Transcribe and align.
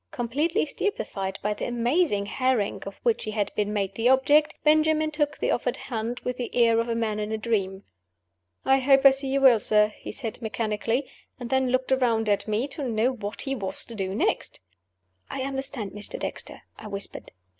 Completely 0.09 0.65
stupefied 0.65 1.37
by 1.43 1.53
the 1.53 1.67
amazing 1.67 2.25
harangue 2.25 2.81
of 2.87 2.99
which 3.03 3.23
he 3.25 3.29
had 3.29 3.53
been 3.53 3.71
made 3.71 3.93
the 3.93 4.09
object, 4.09 4.55
Benjamin 4.63 5.11
took 5.11 5.37
the 5.37 5.51
offered 5.51 5.77
hand, 5.77 6.19
with 6.21 6.37
the 6.37 6.55
air 6.55 6.79
of 6.79 6.89
a 6.89 6.95
man 6.95 7.19
in 7.19 7.31
a 7.31 7.37
dream. 7.37 7.83
"I 8.65 8.79
hope 8.79 9.05
I 9.05 9.11
see 9.11 9.27
you 9.27 9.41
well, 9.41 9.59
sir," 9.59 9.89
he 9.99 10.11
said, 10.11 10.41
mechanically 10.41 11.07
and 11.39 11.51
then 11.51 11.69
looked 11.69 11.91
around 11.91 12.29
at 12.29 12.47
me, 12.47 12.67
to 12.69 12.83
know 12.83 13.11
what 13.11 13.41
he 13.43 13.53
was 13.53 13.85
to 13.85 13.93
do 13.93 14.15
next. 14.15 14.59
"I 15.29 15.41
understand 15.43 15.91
Mr. 15.91 16.17
Dexter," 16.19 16.63
I 16.79 16.87
whispered. 16.87 17.31